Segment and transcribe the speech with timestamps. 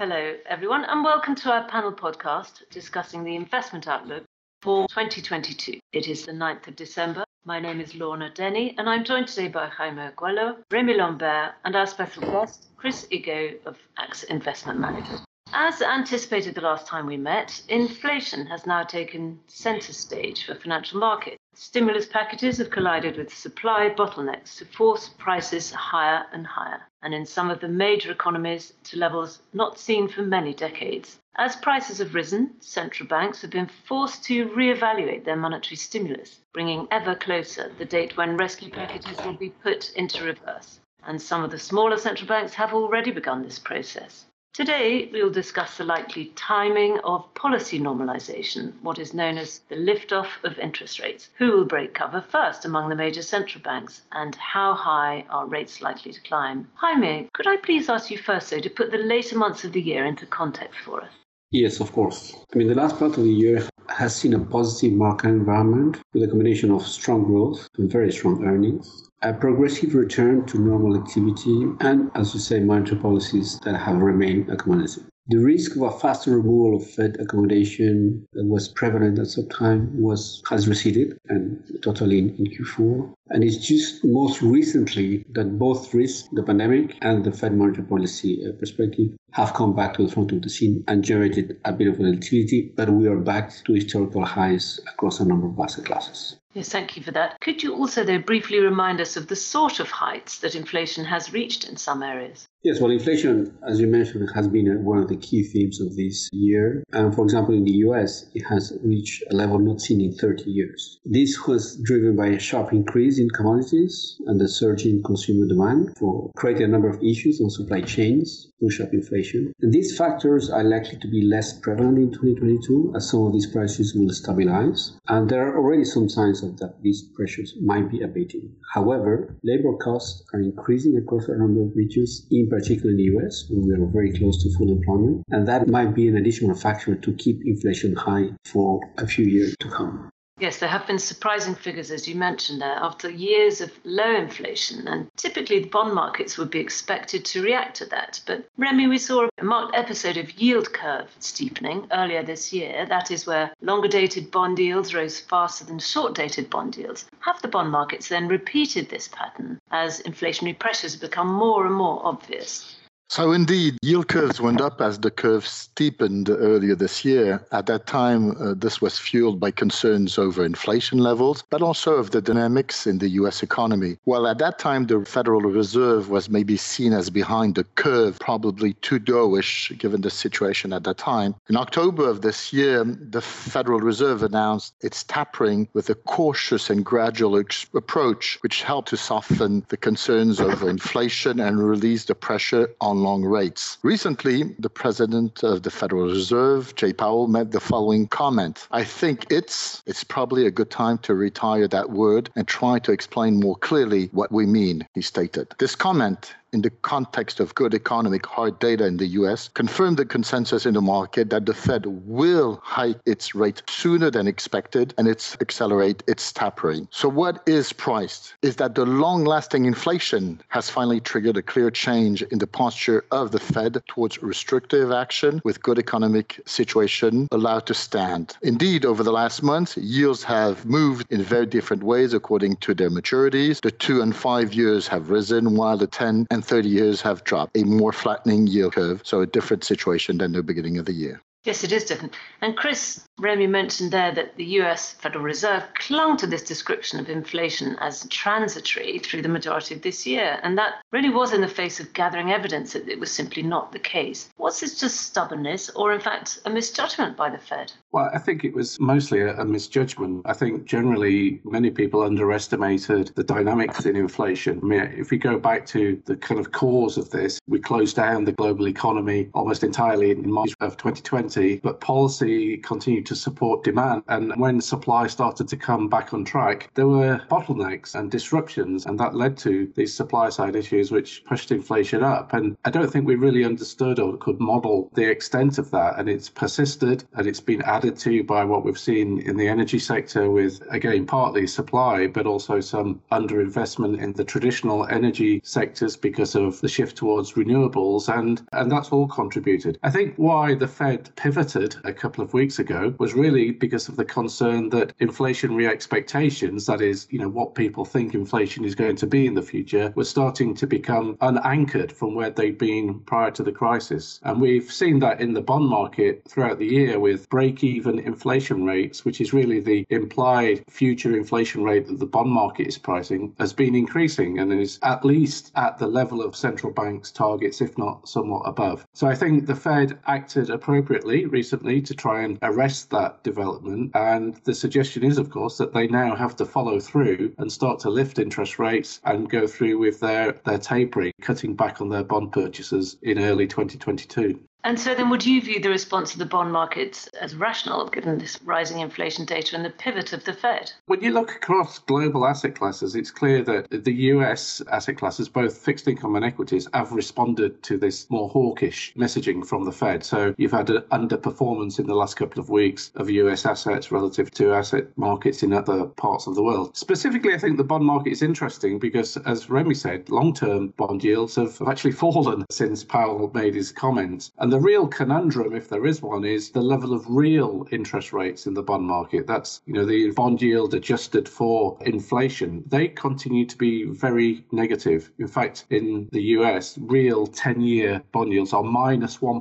[0.00, 4.24] Hello, everyone, and welcome to our panel podcast discussing the investment outlook
[4.62, 5.78] for 2022.
[5.92, 7.22] It is the 9th of December.
[7.44, 11.76] My name is Lorna Denny, and I'm joined today by Jaime Aguelo, Remy Lambert, and
[11.76, 15.20] our special guest, Chris Iggo of AXA Investment Managers.
[15.52, 20.98] As anticipated the last time we met, inflation has now taken centre stage for financial
[20.98, 21.36] markets.
[21.62, 27.26] Stimulus packages have collided with supply bottlenecks to force prices higher and higher, and in
[27.26, 31.18] some of the major economies to levels not seen for many decades.
[31.36, 36.88] As prices have risen, central banks have been forced to re-evaluate their monetary stimulus, bringing
[36.90, 40.80] ever closer the date when rescue packages will be put into reverse.
[41.02, 44.24] And some of the smaller central banks have already begun this process.
[44.52, 50.26] Today, we'll discuss the likely timing of policy normalization, what is known as the liftoff
[50.42, 51.30] of interest rates.
[51.38, 55.80] Who will break cover first among the major central banks, and how high are rates
[55.80, 56.68] likely to climb?
[56.74, 59.80] Jaime, could I please ask you first, though, to put the later months of the
[59.80, 61.12] year into context for us?
[61.52, 62.34] Yes, of course.
[62.52, 66.22] I mean, the last part of the year has seen a positive market environment with
[66.22, 71.66] a combination of strong growth and very strong earnings a progressive return to normal activity,
[71.80, 75.04] and, as you say, monetary policies that have remained accommodative.
[75.28, 80.00] The risk of a faster removal of Fed accommodation that was prevalent at some time
[80.00, 83.12] was has receded and totally in, in Q4.
[83.30, 88.44] And it's just most recently that both risks, the pandemic and the Fed monetary policy
[88.44, 91.86] uh, perspective, have come back to the front of the scene and generated a bit
[91.86, 96.36] of volatility, but we are back to historical highs across a number of asset classes.
[96.52, 97.38] Yes, thank you for that.
[97.40, 101.32] Could you also, though, briefly remind us of the sort of heights that inflation has
[101.32, 102.48] reached in some areas?
[102.64, 106.28] Yes, well, inflation, as you mentioned, has been one of the key themes of this
[106.32, 106.82] year.
[106.92, 110.50] And for example, in the US, it has reached a level not seen in 30
[110.50, 110.98] years.
[111.04, 115.96] This was driven by a sharp increase in commodities and the surge in consumer demand
[115.98, 119.52] for creating a number of issues on supply chains, push up inflation.
[119.60, 123.46] And these factors are likely to be less prevalent in 2022 as some of these
[123.46, 124.98] prices will stabilize.
[125.08, 128.56] And there are already some signs of that these pressures might be abating.
[128.74, 133.46] However, labor costs are increasing across a number of regions, in particular in the US,
[133.50, 135.24] where we are very close to full employment.
[135.28, 139.54] And that might be an additional factor to keep inflation high for a few years
[139.60, 140.10] to come.
[140.40, 144.88] Yes, there have been surprising figures, as you mentioned there, after years of low inflation.
[144.88, 148.22] And typically, the bond markets would be expected to react to that.
[148.24, 152.86] But, Remy, we saw a marked episode of yield curve steepening earlier this year.
[152.86, 157.04] That is where longer dated bond yields rose faster than short dated bond yields.
[157.18, 161.74] Have the bond markets then repeated this pattern as inflationary pressures have become more and
[161.74, 162.76] more obvious?
[163.10, 167.44] So indeed, yield curves went up as the curve steepened earlier this year.
[167.50, 172.12] At that time, uh, this was fueled by concerns over inflation levels, but also of
[172.12, 173.96] the dynamics in the US economy.
[174.04, 178.74] While at that time, the Federal Reserve was maybe seen as behind the curve, probably
[178.74, 181.34] too dovish given the situation at that time.
[181.48, 186.84] In October of this year, the Federal Reserve announced its tapering with a cautious and
[186.84, 192.68] gradual ex- approach, which helped to soften the concerns over inflation and release the pressure
[192.80, 193.78] on long rates.
[193.82, 198.66] Recently, the president of the Federal Reserve, Jay Powell, made the following comment.
[198.70, 202.92] I think it's it's probably a good time to retire that word and try to
[202.92, 205.48] explain more clearly what we mean, he stated.
[205.58, 210.04] This comment in the context of good economic hard data in the US, confirmed the
[210.04, 215.08] consensus in the market that the Fed will hike its rate sooner than expected and
[215.08, 216.88] it's accelerate its tapering.
[216.90, 222.22] So what is priced is that the long-lasting inflation has finally triggered a clear change
[222.22, 227.74] in the posture of the Fed towards restrictive action with good economic situation allowed to
[227.74, 228.36] stand.
[228.42, 232.90] Indeed, over the last month, yields have moved in very different ways according to their
[232.90, 233.60] maturities.
[233.60, 237.22] The 2 and 5 years have risen while the 10 and and 30 years have
[237.24, 239.02] dropped, a more flattening yield curve.
[239.04, 241.20] So a different situation than the beginning of the year.
[241.44, 242.14] Yes, it is different.
[242.40, 247.10] And Chris, Remy mentioned there that the US Federal Reserve clung to this description of
[247.10, 250.40] inflation as transitory through the majority of this year.
[250.42, 253.72] And that really was in the face of gathering evidence that it was simply not
[253.72, 254.30] the case.
[254.38, 257.72] Was this just stubbornness or, in fact, a misjudgment by the Fed?
[257.92, 260.22] Well, I think it was mostly a, a misjudgment.
[260.24, 264.60] I think generally many people underestimated the dynamics in inflation.
[264.62, 267.96] I mean, if we go back to the kind of cause of this, we closed
[267.96, 273.64] down the global economy almost entirely in March of 2020 but policy continued to support
[273.64, 274.04] demand.
[274.06, 279.00] And when supply started to come back on track, there were bottlenecks and disruptions, and
[279.00, 282.32] that led to these supply side issues which pushed inflation up.
[282.34, 285.98] And I don't think we really understood or could model the extent of that.
[285.98, 289.80] And it's persisted and it's been added to by what we've seen in the energy
[289.80, 296.36] sector with, again, partly supply, but also some underinvestment in the traditional energy sectors because
[296.36, 298.08] of the shift towards renewables.
[298.08, 299.80] And, and that's all contributed.
[299.82, 303.96] I think why the Fed pivoted a couple of weeks ago was really because of
[303.96, 308.94] the concern that inflationary expectations, that is, you know, what people think inflation is going
[308.94, 313.30] to be in the future, were starting to become unanchored from where they'd been prior
[313.30, 314.20] to the crisis.
[314.22, 318.64] And we've seen that in the bond market throughout the year with break even inflation
[318.66, 323.34] rates, which is really the implied future inflation rate that the bond market is pricing,
[323.38, 327.78] has been increasing and is at least at the level of central banks' targets, if
[327.78, 328.86] not somewhat above.
[328.92, 333.90] So I think the Fed acted appropriately recently to try and arrest that development.
[333.94, 337.78] And the suggestion is, of course, that they now have to follow through and start
[337.80, 342.04] to lift interest rates and go through with their, their tapering, cutting back on their
[342.04, 344.40] bond purchases in early 2022.
[344.62, 348.18] And so then would you view the response of the bond markets as rational given
[348.18, 350.72] this rising inflation data and the pivot of the Fed?
[350.86, 355.56] When you look across global asset classes, it's clear that the US asset classes, both
[355.56, 360.04] fixed income and equities, have responded to this more hawkish messaging from the Fed.
[360.04, 364.30] So you've had an underperformance in the last couple of weeks of US assets relative
[364.32, 366.76] to asset markets in other parts of the world.
[366.76, 371.02] Specifically, I think the bond market is interesting because, as Remy said, long term bond
[371.02, 374.32] yields have, actually fallen since Powell made his comments.
[374.38, 378.12] And and the real conundrum, if there is one, is the level of real interest
[378.12, 379.24] rates in the bond market.
[379.24, 382.64] That's, you know, the bond yield adjusted for inflation.
[382.66, 385.12] They continue to be very negative.
[385.20, 389.40] In fact, in the US, real 10 year bond yields are minus 1,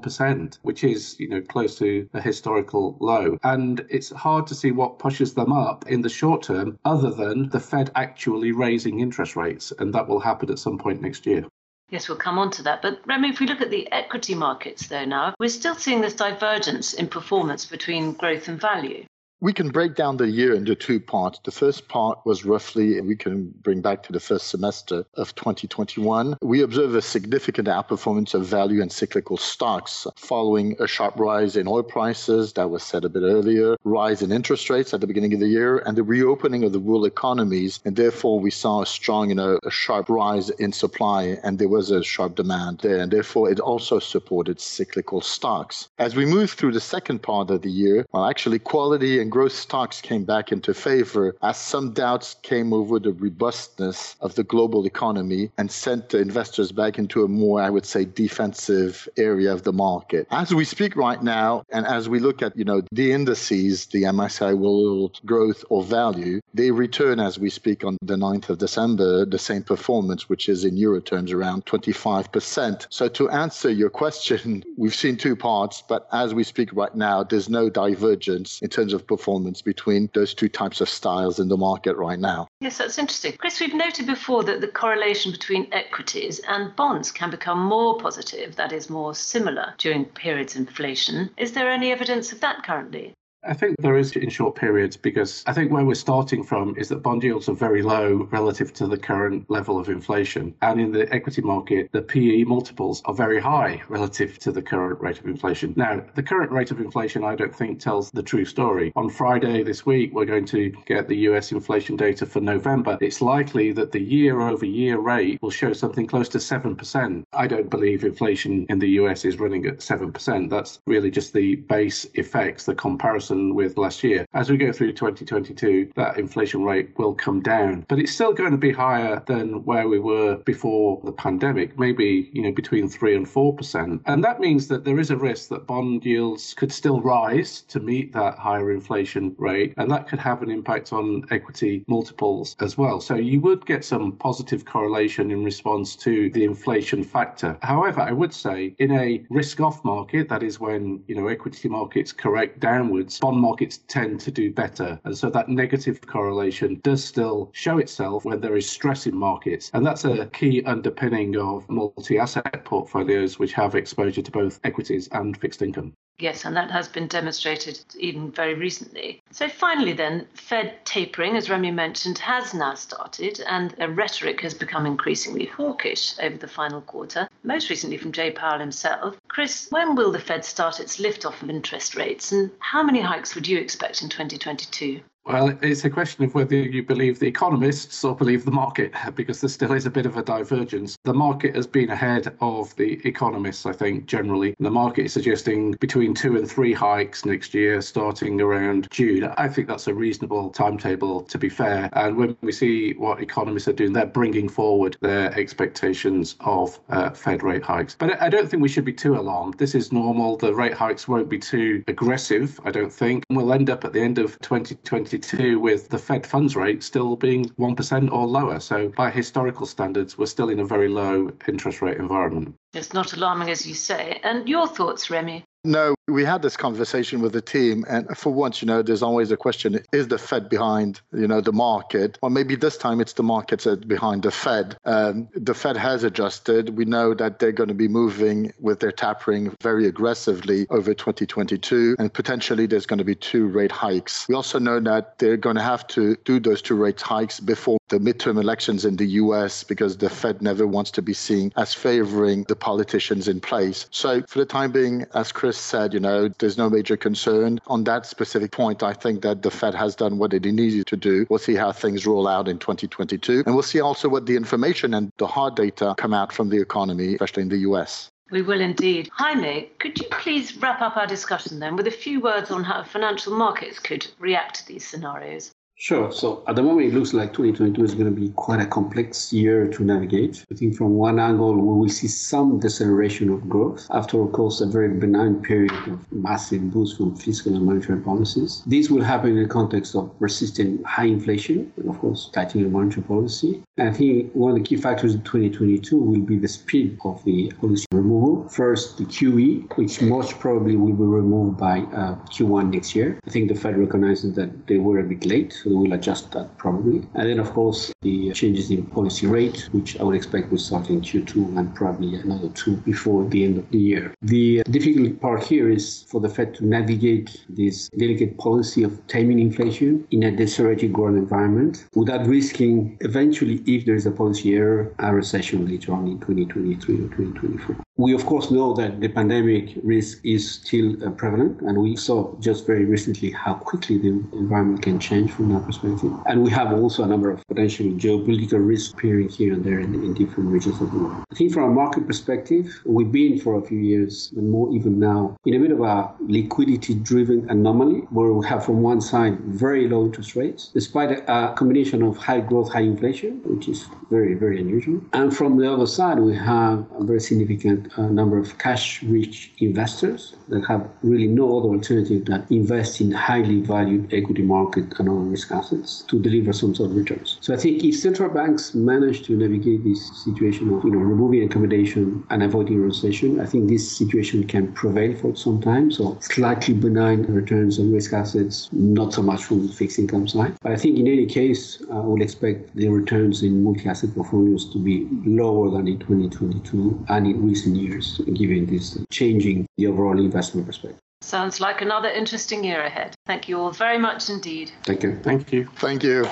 [0.62, 3.40] which is, you know, close to a historical low.
[3.42, 7.50] And it's hard to see what pushes them up in the short term other than
[7.50, 9.74] the Fed actually raising interest rates.
[9.80, 11.46] And that will happen at some point next year.
[11.92, 12.82] Yes, we'll come on to that.
[12.82, 16.14] But Remy, if we look at the equity markets, though, now, we're still seeing this
[16.14, 19.06] divergence in performance between growth and value.
[19.42, 21.40] We can break down the year into two parts.
[21.46, 25.34] The first part was roughly, and we can bring back to the first semester of
[25.36, 26.36] 2021.
[26.42, 31.70] We observe a significant outperformance of value and cyclical stocks following a sharp rise in
[31.70, 35.34] oil prices, that was said a bit earlier, rise in interest rates at the beginning
[35.34, 37.80] of the year, and the reopening of the world economies.
[37.86, 41.70] And therefore, we saw a strong, you know, a sharp rise in supply, and there
[41.70, 42.98] was a sharp demand there.
[42.98, 45.88] And therefore, it also supported cyclical stocks.
[45.98, 49.54] As we move through the second part of the year, well, actually, quality and growth
[49.54, 54.86] stocks came back into favor as some doubts came over the robustness of the global
[54.86, 59.64] economy and sent the investors back into a more, I would say, defensive area of
[59.64, 60.28] the market.
[60.32, 64.04] As we speak right now, and as we look at, you know, the indices, the
[64.04, 69.26] MSCI World Growth or Value, they return as we speak on the 9th of December,
[69.26, 72.88] the same performance, which is in euro terms around 25%.
[72.90, 77.24] So to answer your question, we've seen two parts, but as we speak right now,
[77.24, 81.50] there's no divergence in terms of performance performance between those two types of styles in
[81.50, 82.48] the market right now.
[82.62, 83.34] Yes, that's interesting.
[83.38, 88.56] Chris, we've noted before that the correlation between equities and bonds can become more positive,
[88.56, 91.30] that is, more similar during periods of inflation.
[91.38, 93.14] Is there any evidence of that currently?
[93.44, 96.90] I think there is in short periods because I think where we're starting from is
[96.90, 100.54] that bond yields are very low relative to the current level of inflation.
[100.62, 105.00] And in the equity market, the PE multiples are very high relative to the current
[105.00, 105.74] rate of inflation.
[105.78, 108.92] Now, the current rate of inflation, I don't think, tells the true story.
[108.98, 112.98] On Friday this week, we're going to get the US inflation data for November.
[113.00, 117.24] It's likely that the year over year rate will show something close to 7%.
[117.32, 120.50] I don't believe inflation in the US is running at 7%.
[120.50, 124.26] That's really just the base effects, the comparison comparison with last year.
[124.34, 128.52] As we go through 2022, that inflation rate will come down, but it's still going
[128.52, 133.16] to be higher than where we were before the pandemic, maybe, you know, between 3
[133.16, 134.02] and 4%.
[134.06, 137.80] And that means that there is a risk that bond yields could still rise to
[137.80, 142.78] meet that higher inflation rate, and that could have an impact on equity multiples as
[142.78, 143.02] well.
[143.02, 147.58] So you would get some positive correlation in response to the inflation factor.
[147.62, 151.70] However, I would say in a risk off market, that is when, you know, equity
[151.70, 155.00] markets correct downwards, bond markets tend to do better.
[155.04, 159.70] And so that negative correlation does still show itself when there is stress in markets.
[159.74, 165.08] And that's a key underpinning of multi asset portfolios which have exposure to both equities
[165.12, 165.94] and fixed income.
[166.20, 169.22] Yes, and that has been demonstrated even very recently.
[169.32, 174.86] So, finally, then, Fed tapering, as Remy mentioned, has now started, and rhetoric has become
[174.86, 179.16] increasingly hawkish over the final quarter, most recently from Jay Powell himself.
[179.30, 183.00] Chris, when will the Fed start its lift off of interest rates, and how many
[183.00, 185.00] hikes would you expect in 2022?
[185.30, 189.40] Well, it's a question of whether you believe the economists or believe the market, because
[189.40, 190.98] there still is a bit of a divergence.
[191.04, 194.56] The market has been ahead of the economists, I think, generally.
[194.60, 199.26] The market is suggesting between two and three hikes next year, starting around June.
[199.38, 201.92] I think that's a reasonable timetable, to be fair.
[201.94, 207.12] And when we see what economists are doing, they're bringing forward their expectations of uh,
[207.12, 207.94] Fed rate hikes.
[207.94, 209.60] But I don't think we should be too alarmed.
[209.60, 210.38] This is normal.
[210.38, 213.26] The rate hikes won't be too aggressive, I don't think.
[213.30, 215.19] We'll end up at the end of 2020
[215.60, 218.60] with the Fed funds rate still being 1% or lower.
[218.60, 222.56] So, by historical standards, we're still in a very low interest rate environment.
[222.74, 224.20] It's not alarming, as you say.
[224.24, 225.44] And your thoughts, Remy?
[225.66, 229.30] No, we had this conversation with the team, and for once, you know, there's always
[229.30, 233.12] a question: Is the Fed behind, you know, the market, or maybe this time it's
[233.14, 234.78] the market that's behind the Fed?
[234.86, 236.78] Um, the Fed has adjusted.
[236.78, 241.98] We know that they're going to be moving with their tapering very aggressively over 2022,
[242.00, 244.30] and potentially there's going to be two rate hikes.
[244.30, 247.80] We also know that they're going to have to do those two rate hikes before
[247.90, 249.66] the midterm elections in the U.S.
[249.66, 253.88] because the Fed never wants to be seen as favoring the politicians in place.
[253.92, 257.84] So, for the time being, as Chris said, you know, there's no major concern on
[257.86, 258.84] that specific point.
[258.84, 261.26] I think that the Fed has done what it needed to do.
[261.30, 263.44] We'll see how things roll out in 2022.
[263.46, 266.62] And we'll see also what the information and the hard data come out from the
[266.62, 268.10] economy, especially in the US.
[268.32, 269.10] We will indeed.
[269.14, 272.84] Jaime, could you please wrap up our discussion then with a few words on how
[272.84, 275.52] financial markets could react to these scenarios?
[275.82, 276.12] Sure.
[276.12, 279.32] So at the moment, it looks like 2022 is going to be quite a complex
[279.32, 280.46] year to navigate.
[280.52, 284.60] I think from one angle, we will see some deceleration of growth after, of course,
[284.60, 288.62] a very benign period of massive boost from fiscal and monetary policies.
[288.68, 293.04] This will happen in the context of persistent high inflation and, of course, tightening monetary
[293.04, 293.64] policy.
[293.78, 297.24] And I think one of the key factors in 2022 will be the speed of
[297.24, 298.50] the policy removal.
[298.50, 303.18] First, the QE, which most probably will be removed by uh, Q1 next year.
[303.26, 306.58] I think the Fed recognizes that they were a bit late we will adjust that
[306.58, 307.08] probably.
[307.16, 310.90] And then, of course, the changes in policy rate, which I would expect will start
[310.90, 314.14] in Q2 and probably another two before the end of the year.
[314.22, 319.40] The difficult part here is for the Fed to navigate this delicate policy of taming
[319.40, 324.94] inflation in a decelerating growth environment without risking eventually, if there is a policy error,
[325.00, 327.78] a recession later on in 2023 or 2024.
[327.98, 332.34] We, of course, know that the pandemic risk is still uh, prevalent, and we saw
[332.40, 336.12] just very recently how quickly the environment can change from perspective.
[336.26, 339.94] And we have also a number of potential geopolitical risks appearing here and there in,
[339.96, 341.24] in different regions of the world.
[341.32, 345.00] I think from a market perspective, we've been for a few years, and more even
[345.00, 349.40] now, in a bit of a liquidity driven anomaly where we have, from one side,
[349.42, 354.34] very low interest rates, despite a, combination of high growth, high inflation, which is very,
[354.34, 355.02] very unusual.
[355.14, 359.52] And from the other side, we have a very significant a number of cash rich
[359.60, 365.10] investors that have really no other alternative than invest in highly valued equity market and
[365.10, 367.38] other assets to deliver some sort of returns.
[367.42, 371.44] So I think if central banks manage to navigate this situation of you know removing
[371.44, 375.92] accommodation and avoiding recession, I think this situation can prevail for some time.
[375.92, 380.56] So slightly benign returns on risk assets, not so much from the fixed income side.
[380.62, 384.80] But I think in any case, I would expect the returns in multi-asset portfolios to
[384.80, 390.68] be lower than in 2022 and in recent years, given this changing the overall investment
[390.68, 391.00] perspective.
[391.22, 393.16] Sounds like another interesting year ahead.
[393.26, 394.72] Thank you all very much indeed.
[394.84, 395.20] Thank you.
[395.22, 395.66] Thank you.
[395.76, 396.26] Thank you.